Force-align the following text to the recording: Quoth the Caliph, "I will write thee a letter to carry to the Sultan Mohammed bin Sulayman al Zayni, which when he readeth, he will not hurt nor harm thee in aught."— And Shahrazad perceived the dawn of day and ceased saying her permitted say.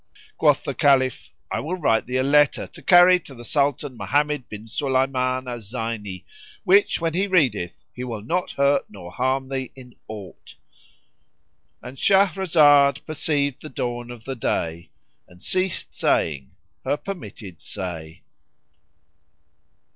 Quoth 0.35 0.63
the 0.63 0.73
Caliph, 0.73 1.29
"I 1.51 1.59
will 1.59 1.75
write 1.75 2.07
thee 2.07 2.17
a 2.17 2.23
letter 2.23 2.65
to 2.65 2.81
carry 2.81 3.19
to 3.19 3.35
the 3.35 3.45
Sultan 3.45 3.95
Mohammed 3.95 4.49
bin 4.49 4.65
Sulayman 4.65 5.47
al 5.47 5.59
Zayni, 5.59 6.25
which 6.63 6.99
when 6.99 7.13
he 7.13 7.27
readeth, 7.27 7.83
he 7.93 8.03
will 8.03 8.23
not 8.23 8.49
hurt 8.49 8.85
nor 8.89 9.11
harm 9.11 9.49
thee 9.49 9.71
in 9.75 9.93
aught."— 10.07 10.55
And 11.83 11.97
Shahrazad 11.97 13.05
perceived 13.05 13.61
the 13.61 13.69
dawn 13.69 14.09
of 14.09 14.23
day 14.39 14.89
and 15.27 15.39
ceased 15.39 15.93
saying 15.95 16.55
her 16.83 16.97
permitted 16.97 17.61
say. 17.61 18.23